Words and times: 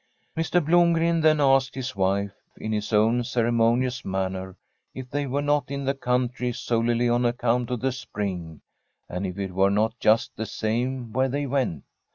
Mr. 0.35 0.59
Blomgren 0.59 1.21
then 1.21 1.39
asked 1.39 1.75
his 1.75 1.95
wife 1.95 2.33
in 2.57 2.71
his 2.71 2.91
own 2.91 3.23
ceremonious 3.23 4.03
manner 4.03 4.55
if 4.95 5.07
they 5.11 5.27
were 5.27 5.43
not 5.43 5.69
in 5.69 5.85
the 5.85 5.93
coun 5.93 6.27
try 6.29 6.49
solely 6.49 7.07
on 7.07 7.23
account 7.23 7.69
of 7.69 7.81
the 7.81 7.91
spring, 7.91 8.61
and 9.07 9.27
if 9.27 9.37
it 9.37 9.51
were 9.53 9.69
not 9.69 9.93
just 9.99 10.35
the 10.35 10.47
same 10.47 11.13
where 11.13 11.29
they 11.29 11.45
went. 11.45 11.83